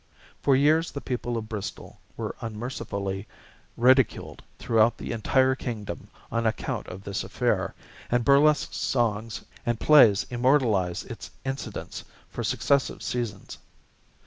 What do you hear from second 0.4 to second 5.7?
For years, the people of Bristol were unmercifully ridiculed throughout the entire